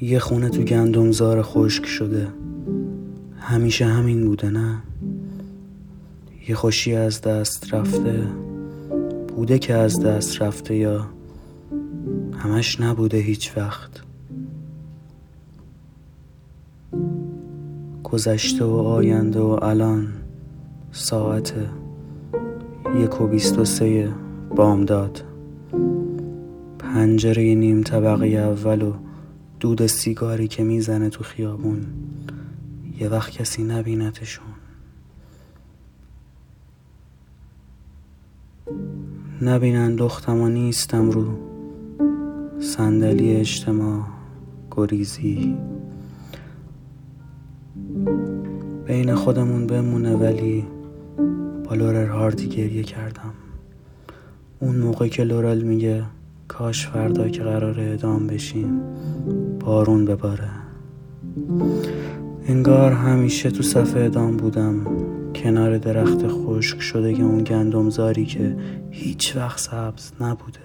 یه 0.00 0.18
خونه 0.18 0.48
تو 0.48 0.62
گندمزار 0.62 1.42
خشک 1.42 1.86
شده. 1.86 2.28
همیشه 3.38 3.84
همین 3.86 4.24
بوده 4.24 4.50
نه؟ 4.50 4.78
یه 6.48 6.54
خوشی 6.54 6.94
از 6.94 7.20
دست 7.20 7.74
رفته. 7.74 8.26
بوده 9.36 9.58
که 9.58 9.74
از 9.74 10.00
دست 10.00 10.42
رفته 10.42 10.76
یا 10.76 11.06
همش 12.38 12.80
نبوده 12.80 13.18
هیچ 13.18 13.52
وقت. 13.56 13.90
گذشته 18.04 18.64
و 18.64 18.74
آینده 18.74 19.40
و 19.40 19.58
الان 19.62 20.08
ساعت 20.92 21.54
یک 22.96 23.20
و 23.20 23.26
بیست 23.26 23.58
و 23.58 23.64
سه 23.64 24.08
بامداد. 24.56 25.24
پنجره 26.78 27.54
نیم 27.54 27.82
طبقه 27.82 28.26
اول 28.26 28.82
و 28.82 28.92
دود 29.60 29.86
سیگاری 29.86 30.48
که 30.48 30.64
می‌زنه 30.64 31.08
تو 31.08 31.24
خیابون 31.24 31.86
یه 33.00 33.08
وقت 33.08 33.30
کسی 33.30 33.64
نبینتشون. 33.64 34.46
نبینن 39.42 39.96
دختم 39.96 40.40
و 40.40 40.48
نیستم 40.48 41.10
رو 41.10 41.38
صندلی 42.60 43.36
اجتماع 43.36 44.06
گریزی. 44.70 45.56
بین 48.86 49.14
خودمون 49.14 49.66
بمونه 49.66 50.16
ولی 50.16 50.66
با 51.64 51.74
لورل 51.74 52.08
هاردی 52.08 52.48
گریه 52.48 52.82
کردم. 52.82 53.32
اون 54.60 54.76
موقع 54.76 55.08
که 55.08 55.24
لورل 55.24 55.62
میگه 55.62 56.04
کاش 56.48 56.86
فردا 56.86 57.28
که 57.28 57.42
قرار 57.42 57.80
ادام 57.80 58.26
بشیم 58.26 58.80
بارون 59.60 60.04
بباره. 60.04 60.50
انگار 62.46 62.92
همیشه 62.92 63.50
تو 63.50 63.62
صفحه 63.62 64.04
ادام 64.04 64.36
بودم. 64.36 64.74
کنار 65.34 65.78
درخت 65.78 66.28
خشک 66.28 66.80
شده 66.80 67.14
که 67.14 67.22
اون 67.22 67.44
گندمزاری 67.44 68.26
که 68.26 68.56
هیچ 68.90 69.36
وقت 69.36 69.58
سبز 69.58 70.12
نبوده. 70.20 70.58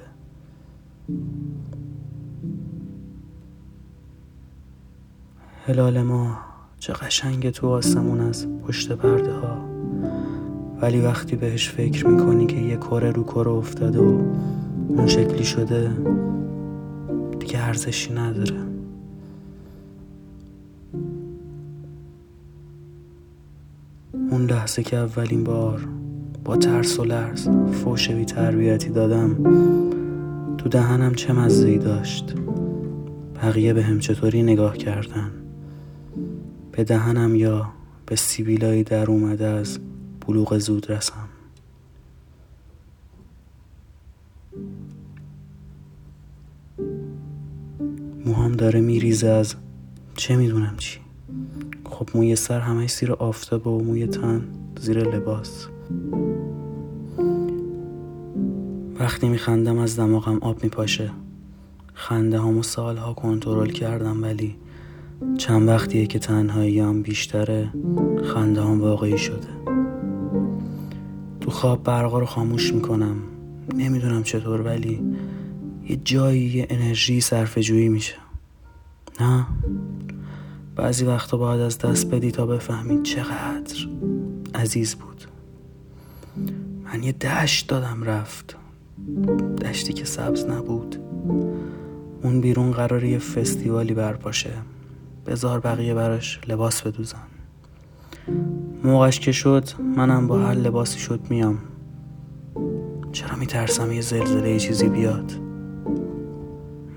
هلال 5.67 6.01
ما 6.01 6.37
چه 6.79 6.93
قشنگ 6.93 7.49
تو 7.49 7.67
آسمون 7.67 8.19
از 8.19 8.47
پشت 8.67 8.91
پرده 8.91 9.33
ها 9.33 9.57
ولی 10.81 11.01
وقتی 11.01 11.35
بهش 11.35 11.69
فکر 11.69 12.07
می‌کنی 12.07 12.45
که 12.45 12.55
یه 12.57 12.77
کره 12.77 13.11
رو 13.11 13.23
کره 13.23 13.51
افتاده 13.51 13.99
و 13.99 14.21
اون 14.97 15.07
شکلی 15.07 15.43
شده 15.43 15.91
دیگه 17.39 17.59
ارزشی 17.59 18.13
نداره. 18.13 18.59
اون 24.31 24.45
لحظه 24.45 24.83
که 24.83 24.97
اولین 24.97 25.43
بار 25.43 25.87
با 26.45 26.57
ترس 26.57 26.99
و 26.99 27.03
لرز 27.03 27.49
فوش 27.71 28.09
بی 28.09 28.25
تربیتی 28.25 28.89
دادم 28.89 29.35
تو 30.57 30.69
دهنم 30.69 31.15
چه 31.15 31.33
مزهی 31.33 31.77
داشت. 31.77 32.35
بقیه 33.43 33.73
به 33.73 33.83
هم 33.83 33.99
چطوری 33.99 34.43
نگاه 34.43 34.77
کردن؟ 34.77 35.31
به 36.71 36.83
دهنم 36.83 37.35
یا 37.35 37.69
به 38.05 38.15
سیبیلایی 38.15 38.83
در 38.83 39.11
اومده 39.11 39.45
از 39.45 39.79
بلوغ 40.27 40.57
زود 40.57 40.91
رسم؟ 40.91 41.32
موهام 48.25 48.51
داره 48.51 48.81
میریزه 48.81 49.27
از 49.27 49.55
چه 50.15 50.35
می‌دونم 50.35 50.73
چی. 50.77 50.99
خب 51.85 52.09
موی 52.15 52.35
سر 52.35 52.59
همه 52.59 52.87
زیر 52.87 53.11
آفتاب 53.11 53.67
و 53.67 53.83
موی 53.83 54.07
تن 54.07 54.41
زیر 54.79 55.03
لباس. 55.03 55.67
وقتی 58.99 59.29
میخندم 59.29 59.77
از 59.77 59.99
دماغم 59.99 60.37
آب 60.41 60.63
میپاشه. 60.63 61.11
خنده 61.93 62.39
همو 62.39 62.63
سالها 62.63 63.13
کنترل 63.13 63.69
کردم 63.69 64.23
ولی 64.23 64.55
چند 65.37 65.67
وقتیه 65.67 66.05
که 66.05 66.19
تنهاییام 66.19 67.01
بیشتره 67.01 67.69
خنده 68.23 68.61
هم 68.61 68.81
واقعی 68.81 69.17
شده. 69.17 69.47
تو 71.41 71.51
خواب 71.51 71.83
برقا 71.83 72.19
رو 72.19 72.25
خاموش 72.25 72.73
می‌کنم. 72.73 73.15
نمی‌دونم 73.75 74.23
چطور 74.23 74.61
ولی 74.61 75.01
یه 75.93 75.99
جایی 76.03 76.41
یه 76.41 76.67
انرژی 76.69 77.21
صرف 77.21 77.57
جویی 77.57 77.89
میشه. 77.89 78.15
نه؟ 79.19 79.45
بعضی 80.75 81.05
وقتا 81.05 81.37
باید 81.37 81.61
از 81.61 81.77
دست 81.77 82.07
بدی 82.07 82.31
تا 82.31 82.45
بفهمید 82.45 83.03
چقدر 83.03 83.87
عزیز 84.55 84.95
بود. 84.95 85.23
من 86.83 87.03
یه 87.03 87.11
دشت 87.11 87.67
دادم 87.67 88.03
رفت. 88.03 88.55
دشتی 89.61 89.93
که 89.93 90.05
سبز 90.05 90.45
نبود. 90.45 90.95
اون 92.23 92.41
بیرون 92.41 92.71
قرار 92.71 93.03
یه 93.03 93.19
فستیوالی 93.19 93.93
برپاشه. 93.93 94.53
بزار 95.25 95.59
بقیه 95.59 95.93
براش 95.93 96.39
لباس 96.47 96.81
بدوزن. 96.81 97.27
موقعش 98.83 99.19
که 99.19 99.31
شد 99.31 99.69
منم 99.95 100.27
با 100.27 100.39
هر 100.39 100.53
لباسی 100.53 100.99
شد 100.99 101.19
میام. 101.29 101.57
چرا 103.11 103.35
میترسم 103.35 103.91
یه 103.91 104.01
زلزله 104.01 104.49
یه 104.49 104.59
چیزی 104.59 104.89
بیاد؟ 104.89 105.42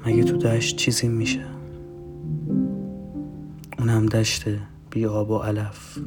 مگه 0.06 0.24
تو 0.24 0.36
دشت 0.36 0.76
چیزی 0.76 1.08
میشه. 1.08 1.44
اونم 3.78 4.06
دشته 4.06 4.60
بی 4.90 5.06
آب 5.06 5.30
و 5.30 5.38
علف. 5.38 5.98